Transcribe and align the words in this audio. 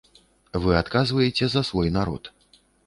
Вы 0.63 0.71
адказваеце 0.79 1.45
за 1.53 1.61
свой 1.71 1.95
народ. 2.01 2.23